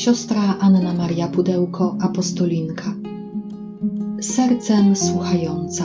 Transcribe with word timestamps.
siostra 0.00 0.56
Anna 0.60 0.92
Maria 0.94 1.28
Pudełko, 1.28 1.96
apostolinka. 2.00 2.94
Sercem 4.20 4.96
słuchająca. 4.96 5.84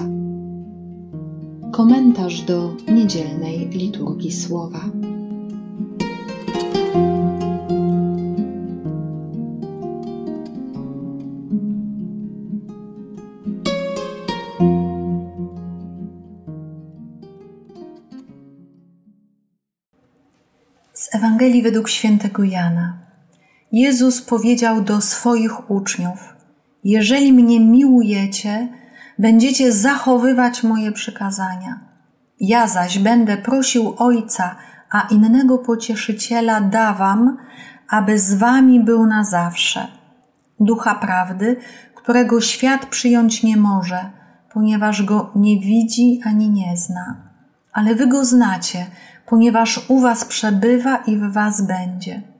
Komentarz 1.72 2.42
do 2.42 2.76
niedzielnej 2.88 3.70
liturgii 3.70 4.32
słowa. 4.32 4.80
Z 20.94 21.16
Ewangelii 21.16 21.62
według 21.62 21.90
świętego 21.90 22.44
Jana. 22.44 23.05
Jezus 23.76 24.22
powiedział 24.22 24.82
do 24.82 25.02
swoich 25.02 25.72
uczniów: 25.72 26.36
Jeżeli 26.84 27.34
mnie 27.34 27.60
miłujecie, 27.60 28.68
będziecie 29.20 29.72
zachowywać 29.72 30.64
moje 30.64 30.92
przykazania. 30.92 31.80
Ja 32.40 32.68
zaś 32.68 33.00
będę 33.00 33.38
prosił 33.38 33.94
Ojca, 33.98 34.56
a 34.92 35.08
innego 35.12 35.58
pocieszyciela 35.58 36.62
dawam, 36.62 37.38
aby 37.90 38.20
z 38.20 38.34
wami 38.34 38.80
był 38.80 39.06
na 39.06 39.24
zawsze. 39.24 39.88
Ducha 40.60 40.96
prawdy, 40.96 41.58
którego 41.96 42.42
świat 42.42 42.86
przyjąć 42.86 43.44
nie 43.44 43.58
może, 43.58 44.12
ponieważ 44.54 45.04
go 45.04 45.32
nie 45.36 45.60
widzi 45.60 46.22
ani 46.26 46.50
nie 46.50 46.78
zna. 46.78 47.16
Ale 47.74 47.96
wy 47.96 48.08
go 48.08 48.26
znacie, 48.26 48.86
ponieważ 49.26 49.86
u 49.88 50.00
was 50.00 50.26
przebywa 50.26 50.98
i 50.98 51.18
w 51.18 51.34
was 51.34 51.62
będzie. 51.62 52.35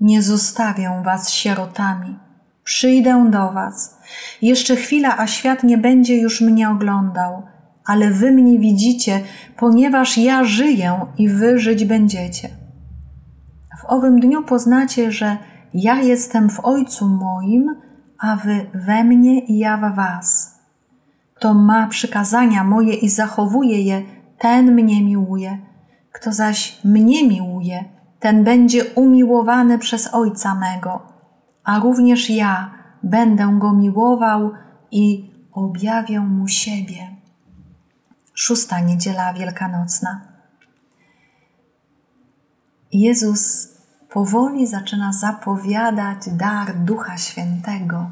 Nie 0.00 0.22
zostawię 0.22 1.02
was 1.04 1.32
sierotami. 1.32 2.18
Przyjdę 2.64 3.30
do 3.30 3.52
was. 3.52 3.98
Jeszcze 4.42 4.76
chwila, 4.76 5.18
a 5.18 5.26
świat 5.26 5.62
nie 5.62 5.78
będzie 5.78 6.16
już 6.16 6.40
mnie 6.40 6.70
oglądał, 6.70 7.42
ale 7.84 8.10
wy 8.10 8.32
mnie 8.32 8.58
widzicie, 8.58 9.20
ponieważ 9.56 10.18
ja 10.18 10.44
żyję 10.44 11.00
i 11.18 11.28
wy 11.28 11.58
żyć 11.58 11.84
będziecie. 11.84 12.48
W 13.80 13.84
owym 13.84 14.20
dniu 14.20 14.42
poznacie, 14.42 15.12
że 15.12 15.36
ja 15.74 16.00
jestem 16.00 16.50
w 16.50 16.60
Ojcu 16.60 17.08
moim, 17.08 17.76
a 18.18 18.36
wy 18.36 18.66
we 18.74 19.04
mnie 19.04 19.40
i 19.40 19.58
ja 19.58 19.76
w 19.76 19.96
was. 19.96 20.58
Kto 21.34 21.54
ma 21.54 21.86
przykazania 21.86 22.64
moje 22.64 22.94
i 22.94 23.08
zachowuje 23.08 23.82
je, 23.82 24.02
ten 24.38 24.74
mnie 24.74 25.04
miłuje. 25.04 25.58
Kto 26.12 26.32
zaś 26.32 26.84
mnie 26.84 27.28
miłuje, 27.28 27.84
ten 28.26 28.44
będzie 28.44 28.84
umiłowany 28.84 29.78
przez 29.78 30.14
Ojca 30.14 30.54
mego, 30.54 31.12
a 31.64 31.78
również 31.78 32.30
ja 32.30 32.70
będę 33.02 33.56
go 33.58 33.72
miłował 33.72 34.52
i 34.90 35.30
objawię 35.52 36.20
mu 36.20 36.48
siebie. 36.48 37.16
Szósta 38.34 38.80
niedziela 38.80 39.32
wielkanocna. 39.32 40.20
Jezus 42.92 43.68
powoli 44.08 44.66
zaczyna 44.66 45.12
zapowiadać 45.12 46.18
dar 46.32 46.76
Ducha 46.76 47.18
Świętego. 47.18 48.10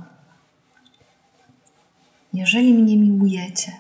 Jeżeli 2.33 2.75
mnie 2.75 2.97
miłujecie, 2.97 3.73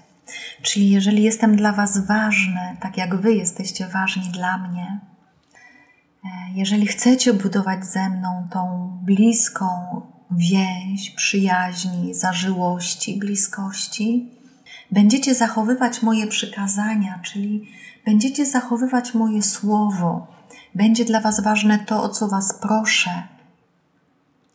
czyli 0.62 0.90
jeżeli 0.90 1.22
jestem 1.22 1.56
dla 1.56 1.72
Was 1.72 2.06
ważny, 2.06 2.76
tak 2.80 2.96
jak 2.96 3.16
Wy 3.16 3.34
jesteście 3.34 3.88
ważni 3.88 4.32
dla 4.32 4.58
mnie, 4.58 5.13
jeżeli 6.54 6.86
chcecie 6.86 7.34
budować 7.34 7.86
ze 7.86 8.10
mną 8.10 8.48
tą 8.50 8.90
bliską 9.02 9.66
więź, 10.30 11.10
przyjaźni, 11.10 12.14
zażyłości, 12.14 13.18
bliskości, 13.18 14.30
będziecie 14.90 15.34
zachowywać 15.34 16.02
moje 16.02 16.26
przykazania, 16.26 17.20
czyli 17.24 17.68
będziecie 18.06 18.46
zachowywać 18.46 19.14
moje 19.14 19.42
słowo, 19.42 20.26
będzie 20.74 21.04
dla 21.04 21.20
Was 21.20 21.40
ważne 21.40 21.78
to, 21.78 22.02
o 22.02 22.08
co 22.08 22.28
Was 22.28 22.58
proszę. 22.62 23.10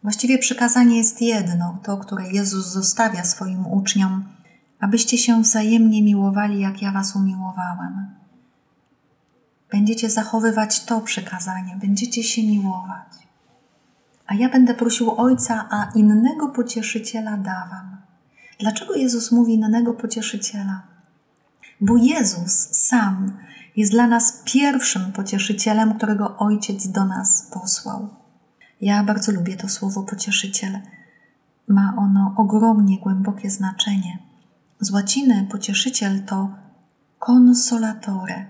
Właściwie 0.04 0.38
przykazanie 0.38 0.98
jest 0.98 1.22
jedno, 1.22 1.78
to, 1.84 1.98
które 1.98 2.32
Jezus 2.32 2.66
zostawia 2.66 3.24
swoim 3.24 3.68
uczniom, 3.68 4.24
abyście 4.80 5.18
się 5.18 5.42
wzajemnie 5.42 6.04
miłowali, 6.04 6.60
jak 6.60 6.82
ja 6.82 6.92
Was 6.92 7.16
umiłowałem. 7.16 8.19
Będziecie 9.72 10.10
zachowywać 10.10 10.86
to 10.86 11.02
przykazanie, 11.02 11.78
będziecie 11.82 12.24
się 12.24 12.44
miłować. 12.44 13.08
A 14.28 14.36
ja 14.36 14.50
będę 14.50 14.74
prosił 14.74 15.12
Ojca, 15.12 15.68
a 15.70 15.92
innego 15.96 16.48
pocieszyciela 16.48 17.38
dawam. 17.38 17.98
Dlaczego 18.60 18.96
Jezus 18.96 19.32
mówi 19.32 19.54
innego 19.54 19.94
pocieszyciela? 19.94 20.84
Bo 21.82 21.98
Jezus 21.98 22.52
sam 22.72 23.38
jest 23.76 23.92
dla 23.92 24.08
nas 24.08 24.42
pierwszym 24.46 25.12
pocieszycielem, 25.12 25.94
którego 25.94 26.38
Ojciec 26.38 26.88
do 26.88 27.06
nas 27.06 27.50
posłał. 27.54 28.10
Ja 28.82 29.04
bardzo 29.04 29.32
lubię 29.32 29.58
to 29.58 29.70
słowo 29.70 30.04
pocieszyciel. 30.04 30.80
Ma 31.68 31.94
ono 31.98 32.34
ogromnie 32.38 33.00
głębokie 33.00 33.50
znaczenie. 33.50 34.18
Z 34.80 34.92
łaciny 34.92 35.48
pocieszyciel 35.52 36.24
to 36.26 36.50
consolatore, 37.20 38.46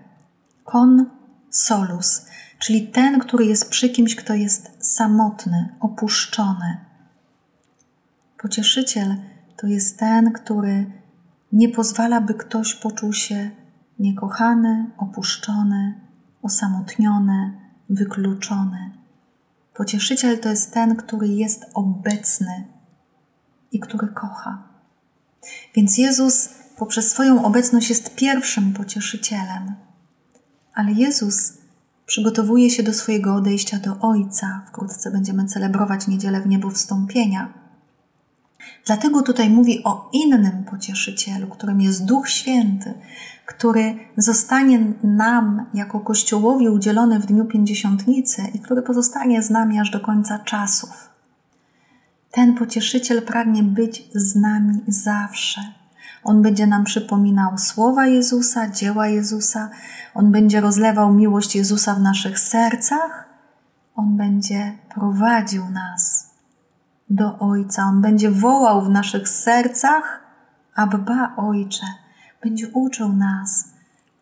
consolus, 0.72 2.26
czyli 2.60 2.88
ten, 2.88 3.20
który 3.20 3.46
jest 3.46 3.70
przy 3.70 3.90
kimś, 3.90 4.16
kto 4.16 4.34
jest 4.34 4.72
samotny, 4.80 5.76
opuszczony. 5.80 6.78
Pocieszyciel 8.38 9.16
to 9.58 9.68
jest 9.68 10.00
ten, 10.00 10.32
który 10.32 10.92
nie 11.52 11.70
pozwala, 11.70 12.22
by 12.22 12.34
ktoś 12.34 12.76
poczuł 12.76 13.14
się 13.14 13.52
niekochany, 14.00 14.92
opuszczony, 14.98 16.00
osamotniony, 16.42 17.60
wykluczony. 17.90 18.92
Pocieszyciel 19.74 20.40
to 20.40 20.50
jest 20.50 20.74
ten, 20.74 20.96
który 20.96 21.28
jest 21.28 21.66
obecny 21.74 22.68
i 23.72 23.80
który 23.80 24.08
kocha. 24.08 24.64
Więc 25.76 25.98
Jezus 25.98 26.50
poprzez 26.78 27.12
swoją 27.12 27.46
obecność 27.46 27.90
jest 27.90 28.16
pierwszym 28.16 28.74
pocieszycielem. 28.74 29.76
Ale 30.80 30.92
Jezus 30.92 31.54
przygotowuje 32.06 32.70
się 32.70 32.84
do 32.84 32.94
swojego 32.94 33.36
odejścia 33.36 33.78
do 33.78 34.00
Ojca. 34.00 34.62
Wkrótce 34.68 35.12
będziemy 35.12 35.46
celebrować 35.46 36.08
niedzielę 36.08 36.42
w 36.42 36.48
niebo 36.48 36.70
wstąpienia. 36.70 37.54
Dlatego 38.86 39.22
tutaj 39.22 39.50
mówi 39.50 39.84
o 39.84 40.10
innym 40.14 40.64
pocieszycielu, 40.72 41.48
którym 41.48 41.82
jest 41.82 42.06
Duch 42.06 42.30
Święty, 42.30 42.94
który 43.46 43.96
zostanie 44.18 44.94
nam 45.04 45.66
jako 45.74 46.00
Kościołowi 46.00 46.70
udzielony 46.70 47.20
w 47.20 47.26
Dniu 47.26 47.46
Pięćdziesiątnicy 47.46 48.42
i 48.54 48.60
który 48.60 48.82
pozostanie 48.82 49.44
z 49.44 49.50
nami 49.50 49.80
aż 49.80 49.90
do 49.90 50.00
końca 50.00 50.40
czasów. 50.40 51.10
Ten 52.32 52.56
pocieszyciel 52.56 53.22
pragnie 53.22 53.64
być 53.64 54.10
z 54.16 54.36
nami 54.36 54.82
zawsze. 54.88 55.62
On 56.24 56.42
będzie 56.42 56.68
nam 56.68 56.84
przypominał 56.84 57.58
słowa 57.58 58.08
Jezusa, 58.08 58.70
dzieła 58.70 59.08
Jezusa, 59.08 59.70
on 60.14 60.32
będzie 60.32 60.62
rozlewał 60.62 61.14
miłość 61.14 61.56
Jezusa 61.56 61.96
w 61.96 62.02
naszych 62.02 62.40
sercach, 62.40 63.30
on 63.96 64.18
będzie 64.18 64.78
prowadził 64.94 65.70
nas 65.70 66.30
do 67.10 67.40
Ojca, 67.40 67.84
on 67.84 68.02
będzie 68.02 68.32
wołał 68.32 68.82
w 68.82 68.90
naszych 68.90 69.30
sercach, 69.30 70.24
Abba 70.76 71.36
Ojcze 71.38 71.86
będzie 72.42 72.68
uczył 72.74 73.14
nas 73.14 73.70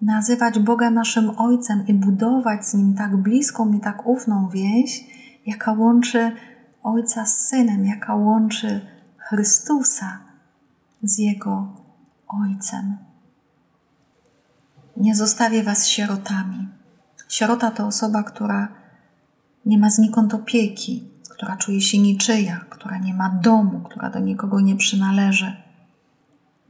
nazywać 0.01 0.59
Boga 0.59 0.89
naszym 0.89 1.31
Ojcem 1.37 1.87
i 1.87 1.93
budować 1.93 2.65
z 2.65 2.73
Nim 2.73 2.93
tak 2.93 3.17
bliską 3.17 3.73
i 3.73 3.79
tak 3.79 4.07
ufną 4.07 4.49
więź, 4.49 5.03
jaka 5.45 5.71
łączy 5.71 6.31
Ojca 6.83 7.25
z 7.25 7.37
Synem, 7.37 7.85
jaka 7.85 8.15
łączy 8.15 8.81
Chrystusa 9.17 10.19
z 11.03 11.17
Jego 11.17 11.67
Ojcem. 12.27 12.97
Nie 14.97 15.15
zostawię 15.15 15.63
Was 15.63 15.87
sierotami. 15.87 16.67
Sierota 17.29 17.71
to 17.71 17.87
osoba, 17.87 18.23
która 18.23 18.67
nie 19.65 19.77
ma 19.77 19.89
znikąd 19.89 20.33
opieki, 20.33 21.09
która 21.29 21.57
czuje 21.57 21.81
się 21.81 21.97
niczyja, 21.97 22.65
która 22.69 22.97
nie 22.97 23.13
ma 23.13 23.29
domu, 23.29 23.79
która 23.79 24.09
do 24.09 24.19
nikogo 24.19 24.61
nie 24.61 24.75
przynależy 24.75 25.67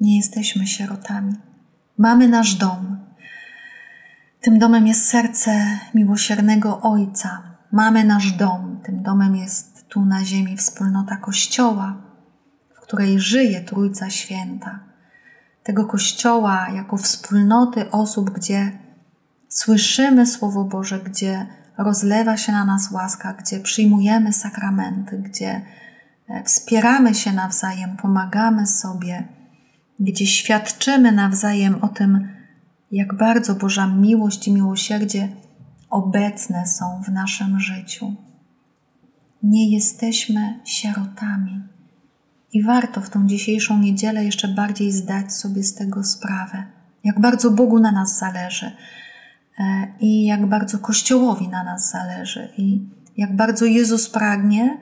nie 0.01 0.17
jesteśmy 0.17 0.67
sierotami. 0.67 1.33
Mamy 1.97 2.27
nasz 2.27 2.55
dom. 2.55 2.97
Tym 4.41 4.59
domem 4.59 4.87
jest 4.87 5.05
serce 5.05 5.79
miłosiernego 5.93 6.81
Ojca. 6.81 7.41
Mamy 7.71 8.03
nasz 8.03 8.31
dom. 8.31 8.81
Tym 8.83 9.03
domem 9.03 9.35
jest 9.35 9.87
tu 9.87 10.05
na 10.05 10.25
ziemi 10.25 10.57
wspólnota 10.57 11.17
Kościoła, 11.17 12.01
w 12.75 12.81
której 12.81 13.19
żyje 13.19 13.61
Trójca 13.61 14.09
Święta. 14.09 14.79
Tego 15.67 15.85
Kościoła 15.85 16.67
jako 16.69 16.97
wspólnoty 16.97 17.91
osób, 17.91 18.29
gdzie 18.29 18.71
słyszymy 19.49 20.27
Słowo 20.27 20.63
Boże, 20.63 20.99
gdzie 20.99 21.47
rozlewa 21.77 22.37
się 22.37 22.51
na 22.51 22.65
nas 22.65 22.91
łaska, 22.91 23.33
gdzie 23.33 23.59
przyjmujemy 23.59 24.33
sakramenty, 24.33 25.17
gdzie 25.17 25.61
e, 26.29 26.43
wspieramy 26.43 27.15
się 27.15 27.33
nawzajem, 27.33 27.97
pomagamy 27.97 28.67
sobie, 28.67 29.27
gdzie 29.99 30.27
świadczymy 30.27 31.11
nawzajem 31.11 31.83
o 31.83 31.87
tym, 31.87 32.27
jak 32.91 33.17
bardzo 33.17 33.55
Boża 33.55 33.87
miłość 33.87 34.47
i 34.47 34.53
miłosierdzie 34.53 35.29
obecne 35.89 36.67
są 36.67 37.01
w 37.05 37.09
naszym 37.09 37.59
życiu. 37.59 38.13
Nie 39.43 39.71
jesteśmy 39.71 40.59
sierotami. 40.65 41.76
I 42.53 42.63
warto 42.63 43.01
w 43.01 43.09
tą 43.09 43.27
dzisiejszą 43.27 43.79
niedzielę 43.79 44.25
jeszcze 44.25 44.47
bardziej 44.47 44.91
zdać 44.91 45.33
sobie 45.33 45.63
z 45.63 45.75
tego 45.75 46.03
sprawę, 46.03 46.63
jak 47.03 47.19
bardzo 47.19 47.51
Bogu 47.51 47.79
na 47.79 47.91
nas 47.91 48.19
zależy 48.19 48.71
e, 49.59 49.87
i 49.99 50.25
jak 50.25 50.45
bardzo 50.45 50.79
Kościołowi 50.79 51.47
na 51.47 51.63
nas 51.63 51.91
zależy 51.91 52.49
i 52.57 52.89
jak 53.17 53.35
bardzo 53.35 53.65
Jezus 53.65 54.09
pragnie, 54.09 54.77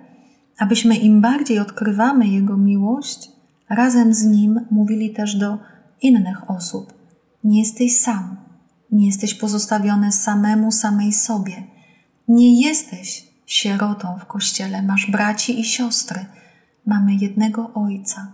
abyśmy 0.57 0.95
im 0.95 1.21
bardziej 1.21 1.59
odkrywamy 1.59 2.27
Jego 2.27 2.57
miłość, 2.57 3.31
razem 3.69 4.13
z 4.13 4.23
Nim 4.23 4.59
mówili 4.71 5.13
też 5.13 5.35
do 5.35 5.57
innych 6.01 6.49
osób. 6.49 6.93
Nie 7.43 7.59
jesteś 7.59 7.99
sam, 7.99 8.37
nie 8.91 9.05
jesteś 9.05 9.33
pozostawiony 9.33 10.11
samemu, 10.11 10.71
samej 10.71 11.13
sobie. 11.13 11.63
Nie 12.27 12.61
jesteś 12.61 13.27
sierotą 13.45 14.17
w 14.19 14.25
Kościele, 14.25 14.81
masz 14.81 15.11
braci 15.11 15.59
i 15.59 15.63
siostry– 15.63 16.25
mamy 16.85 17.15
jednego 17.15 17.71
Ojca. 17.73 18.31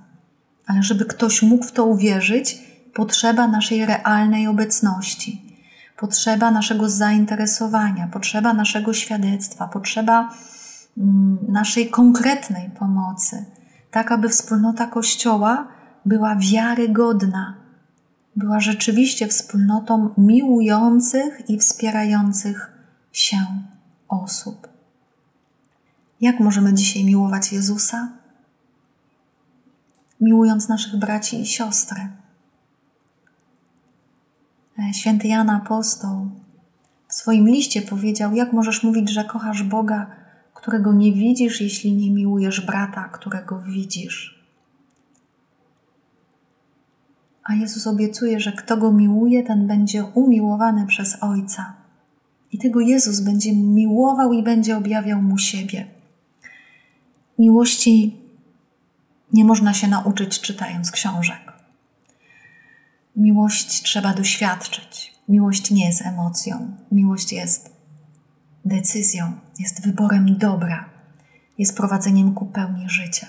Ale 0.68 0.84
żeby 0.84 1.06
ktoś 1.06 1.42
mógł 1.42 1.66
w 1.66 1.72
to 1.72 1.86
uwierzyć, 1.86 2.60
potrzeba 2.94 3.48
naszej 3.48 3.86
realnej 3.86 4.48
obecności, 4.48 5.58
potrzeba 5.98 6.52
naszego 6.52 6.90
zainteresowania, 6.90 8.08
potrzeba 8.08 8.54
naszego 8.54 8.94
świadectwa, 8.94 9.68
potrzeba 9.68 10.34
mm, 10.98 11.38
naszej 11.48 11.90
konkretnej 11.90 12.70
pomocy, 12.70 13.46
tak 13.92 14.12
aby 14.12 14.30
wspólnota 14.30 14.88
Kościoła 14.88 15.68
była 16.06 16.36
wiarygodna, 16.36 17.56
była 18.36 18.60
rzeczywiście 18.60 19.28
wspólnotą 19.28 20.10
miłujących 20.18 21.50
i 21.50 21.58
wspierających 21.58 22.72
się 23.12 23.38
osób. 24.08 24.68
Jak 26.22 26.40
możemy 26.40 26.74
dzisiaj 26.74 27.06
miłować 27.06 27.54
Jezusa? 27.54 28.21
Miłując 30.22 30.70
naszych 30.70 30.96
braci 30.96 31.42
i 31.42 31.46
siostry. 31.46 32.08
E, 34.80 34.94
święty 34.94 35.28
Jan 35.28 35.50
Apostoł 35.50 36.30
w 37.08 37.14
swoim 37.14 37.48
liście 37.48 37.82
powiedział: 37.82 38.36
Jak 38.36 38.54
możesz 38.54 38.84
mówić, 38.84 39.10
że 39.10 39.24
kochasz 39.24 39.64
Boga, 39.64 40.08
którego 40.54 40.94
nie 40.94 41.14
widzisz, 41.14 41.62
jeśli 41.62 41.94
nie 41.94 42.12
miłujesz 42.12 42.66
brata, 42.66 43.10
którego 43.10 43.60
widzisz? 43.60 44.42
A 47.44 47.54
Jezus 47.54 47.88
obiecuje, 47.88 48.40
że 48.40 48.52
kto 48.52 48.78
go 48.78 48.92
miłuje, 48.92 49.44
ten 49.44 49.68
będzie 49.68 50.04
umiłowany 50.04 50.88
przez 50.88 51.24
Ojca. 51.24 51.74
I 52.52 52.58
tego 52.58 52.80
Jezus 52.80 53.20
będzie 53.20 53.56
miłował 53.56 54.34
i 54.34 54.44
będzie 54.44 54.78
objawiał 54.78 55.22
mu 55.22 55.38
siebie. 55.38 55.88
Miłości 57.40 58.21
nie 59.34 59.46
można 59.46 59.74
się 59.74 59.88
nauczyć 59.88 60.42
czytając 60.42 60.92
książek. 60.92 61.54
Miłość 63.16 63.84
trzeba 63.84 64.14
doświadczyć. 64.14 65.14
Miłość 65.30 65.72
nie 65.72 65.86
jest 65.86 66.02
emocją. 66.02 66.78
Miłość 66.92 67.34
jest 67.34 67.82
decyzją, 68.66 69.34
jest 69.60 69.82
wyborem 69.82 70.38
dobra, 70.38 70.90
jest 71.58 71.78
prowadzeniem 71.78 72.34
ku 72.34 72.46
pełni 72.46 72.90
życia. 72.90 73.28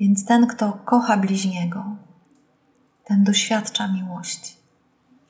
Więc 0.00 0.24
ten, 0.24 0.46
kto 0.46 0.72
kocha 0.72 1.16
bliźniego, 1.16 1.96
ten 3.04 3.24
doświadcza 3.24 3.88
miłości. 3.88 4.56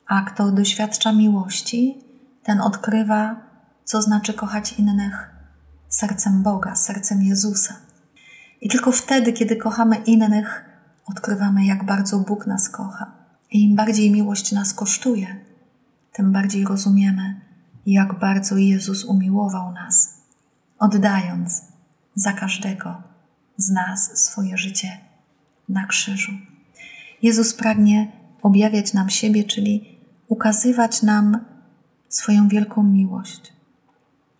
A 0.07 0.21
kto 0.21 0.51
doświadcza 0.51 1.11
miłości, 1.13 2.03
ten 2.43 2.61
odkrywa, 2.61 3.35
co 3.83 4.01
znaczy 4.01 4.33
kochać 4.33 4.73
innych 4.73 5.35
sercem 5.89 6.43
Boga, 6.43 6.75
sercem 6.75 7.23
Jezusa. 7.23 7.86
I 8.61 8.69
tylko 8.69 8.91
wtedy, 8.91 9.33
kiedy 9.33 9.55
kochamy 9.55 9.95
innych, 9.95 10.65
odkrywamy, 11.05 11.65
jak 11.65 11.85
bardzo 11.85 12.19
Bóg 12.19 12.47
nas 12.47 12.69
kocha. 12.69 13.11
I 13.51 13.63
im 13.63 13.75
bardziej 13.75 14.11
miłość 14.11 14.51
nas 14.51 14.73
kosztuje, 14.73 15.35
tym 16.13 16.31
bardziej 16.31 16.65
rozumiemy, 16.65 17.41
jak 17.85 18.19
bardzo 18.19 18.57
Jezus 18.57 19.05
umiłował 19.05 19.71
nas, 19.71 20.13
oddając 20.79 21.61
za 22.15 22.33
każdego 22.33 23.01
z 23.57 23.69
nas 23.69 24.25
swoje 24.25 24.57
życie 24.57 24.97
na 25.69 25.85
krzyżu. 25.85 26.31
Jezus 27.21 27.53
pragnie 27.53 28.11
objawiać 28.41 28.93
nam 28.93 29.09
siebie, 29.09 29.43
czyli 29.43 29.97
ukazywać 30.27 31.03
nam 31.03 31.45
swoją 32.09 32.47
wielką 32.47 32.83
miłość, 32.83 33.53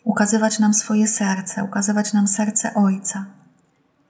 ukazywać 0.04 0.60
nam 0.60 0.74
swoje 0.74 1.08
serce, 1.08 1.64
ukazywać 1.64 2.14
nam 2.14 2.28
serce 2.28 2.74
Ojca 2.74 3.37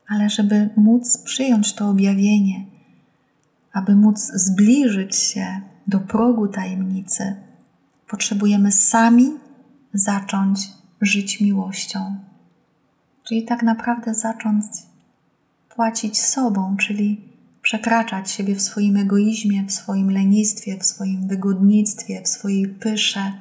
ale 0.07 0.29
żeby 0.29 0.69
móc 0.77 1.17
przyjąć 1.17 1.73
to 1.73 1.89
objawienie, 1.89 2.65
aby 3.73 3.95
móc 3.95 4.19
zbliżyć 4.19 5.15
się 5.15 5.61
do 5.87 5.99
progu 5.99 6.47
tajemnicy, 6.47 7.35
potrzebujemy 8.07 8.71
sami 8.71 9.31
zacząć 9.93 10.59
żyć 11.01 11.41
miłością. 11.41 12.15
Czyli 13.23 13.43
tak 13.43 13.63
naprawdę 13.63 14.13
zacząć 14.13 14.65
płacić 15.69 16.21
sobą, 16.21 16.77
czyli 16.77 17.21
przekraczać 17.61 18.31
siebie 18.31 18.55
w 18.55 18.61
swoim 18.61 18.97
egoizmie, 18.97 19.63
w 19.63 19.71
swoim 19.71 20.11
lenistwie, 20.11 20.77
w 20.77 20.85
swoim 20.85 21.27
wygodnictwie, 21.27 22.21
w 22.21 22.27
swojej 22.27 22.67
pysze, 22.67 23.33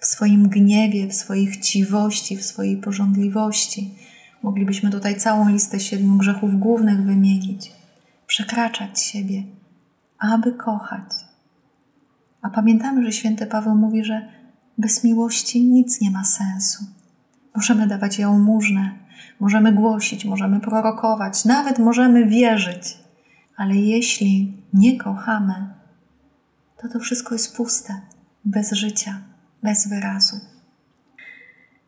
w 0.00 0.06
swoim 0.06 0.48
gniewie, 0.48 1.08
w 1.08 1.14
swojej 1.14 1.46
chciwości, 1.46 2.36
w 2.36 2.44
swojej 2.44 2.76
porządliwości 2.76 3.94
Moglibyśmy 4.42 4.90
tutaj 4.90 5.16
całą 5.16 5.48
listę 5.48 5.80
siedmiu 5.80 6.16
grzechów 6.16 6.58
głównych 6.58 7.02
wymienić. 7.02 7.72
Przekraczać 8.26 9.00
siebie, 9.00 9.42
aby 10.18 10.52
kochać. 10.52 11.10
A 12.42 12.50
pamiętamy, 12.50 13.04
że 13.04 13.12
święty 13.12 13.46
Paweł 13.46 13.74
mówi, 13.74 14.04
że 14.04 14.28
bez 14.78 15.04
miłości 15.04 15.64
nic 15.64 16.00
nie 16.00 16.10
ma 16.10 16.24
sensu. 16.24 16.84
Możemy 17.54 17.86
dawać 17.86 18.18
jałmużnę, 18.18 18.90
możemy 19.40 19.72
głosić, 19.72 20.24
możemy 20.24 20.60
prorokować, 20.60 21.44
nawet 21.44 21.78
możemy 21.78 22.26
wierzyć, 22.26 22.98
ale 23.56 23.74
jeśli 23.74 24.56
nie 24.72 24.98
kochamy, 24.98 25.54
to 26.82 26.88
to 26.88 26.98
wszystko 26.98 27.34
jest 27.34 27.56
puste, 27.56 28.00
bez 28.44 28.72
życia, 28.72 29.20
bez 29.62 29.88
wyrazu. 29.88 30.51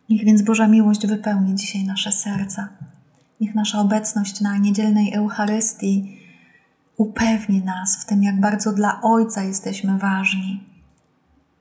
Niech 0.09 0.25
więc 0.25 0.43
Boża 0.43 0.67
miłość 0.67 1.07
wypełni 1.07 1.55
dzisiaj 1.55 1.85
nasze 1.85 2.13
serca. 2.13 2.69
Niech 3.41 3.55
nasza 3.55 3.81
obecność 3.81 4.41
na 4.41 4.59
niedzielnej 4.59 5.15
Eucharystii 5.15 6.19
upewni 6.97 7.63
nas 7.63 8.03
w 8.03 8.07
tym, 8.07 8.23
jak 8.23 8.41
bardzo 8.41 8.73
dla 8.73 9.01
Ojca 9.03 9.43
jesteśmy 9.43 9.99
ważni. 9.99 10.65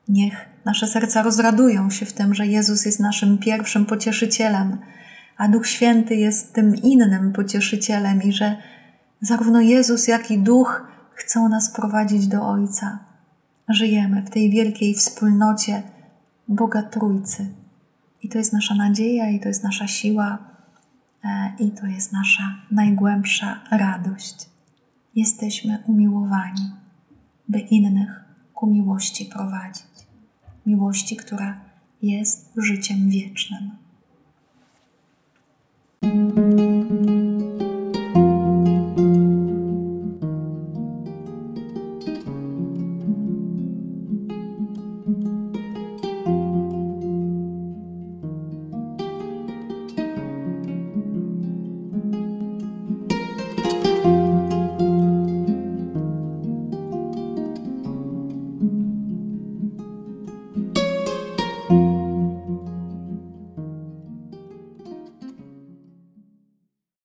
Niech 0.07 0.49
nasze 0.65 0.87
serca 0.87 1.21
rozradują 1.21 1.89
się 1.89 2.05
w 2.05 2.13
tym, 2.13 2.33
że 2.33 2.47
Jezus 2.47 2.85
jest 2.85 2.99
naszym 2.99 3.37
pierwszym 3.37 3.85
pocieszycielem, 3.85 4.77
a 5.37 5.47
Duch 5.47 5.67
Święty 5.67 6.15
jest 6.15 6.53
tym 6.53 6.75
innym 6.75 7.33
pocieszycielem 7.33 8.23
i 8.23 8.31
że 8.31 8.57
zarówno 9.21 9.61
Jezus, 9.61 10.07
jak 10.07 10.31
i 10.31 10.39
Duch 10.39 10.87
chcą 11.13 11.49
nas 11.49 11.71
prowadzić 11.71 12.27
do 12.27 12.47
Ojca. 12.47 12.99
Żyjemy 13.69 14.21
w 14.21 14.29
tej 14.29 14.49
wielkiej 14.49 14.93
wspólnocie 14.93 15.83
Boga 16.47 16.83
Trójcy. 16.83 17.62
I 18.23 18.29
to 18.29 18.37
jest 18.37 18.53
nasza 18.53 18.75
nadzieja, 18.75 19.29
i 19.29 19.39
to 19.39 19.47
jest 19.47 19.63
nasza 19.63 19.87
siła, 19.87 20.37
e, 21.23 21.53
i 21.59 21.71
to 21.71 21.87
jest 21.87 22.13
nasza 22.13 22.55
najgłębsza 22.71 23.59
radość. 23.71 24.49
Jesteśmy 25.15 25.83
umiłowani, 25.87 26.71
by 27.49 27.59
innych 27.59 28.23
ku 28.53 28.67
miłości 28.67 29.25
prowadzić. 29.25 29.85
Miłości, 30.65 31.15
która 31.15 31.61
jest 32.01 32.53
życiem 32.57 33.09
wiecznym. 33.09 33.71